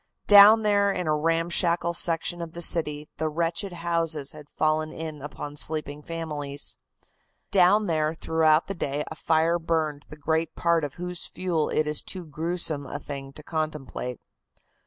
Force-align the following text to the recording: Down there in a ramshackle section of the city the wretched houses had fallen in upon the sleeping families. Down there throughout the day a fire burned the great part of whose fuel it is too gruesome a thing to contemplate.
Down 0.25 0.63
there 0.63 0.91
in 0.91 1.05
a 1.05 1.15
ramshackle 1.15 1.93
section 1.93 2.41
of 2.41 2.53
the 2.53 2.61
city 2.63 3.07
the 3.17 3.29
wretched 3.29 3.71
houses 3.71 4.31
had 4.31 4.49
fallen 4.49 4.91
in 4.91 5.21
upon 5.21 5.51
the 5.51 5.57
sleeping 5.57 6.01
families. 6.01 6.75
Down 7.51 7.85
there 7.85 8.15
throughout 8.15 8.65
the 8.65 8.73
day 8.73 9.03
a 9.11 9.15
fire 9.15 9.59
burned 9.59 10.07
the 10.09 10.17
great 10.17 10.55
part 10.55 10.83
of 10.83 10.95
whose 10.95 11.27
fuel 11.27 11.69
it 11.69 11.85
is 11.85 12.01
too 12.01 12.25
gruesome 12.25 12.83
a 12.87 12.97
thing 12.97 13.31
to 13.33 13.43
contemplate. 13.43 14.19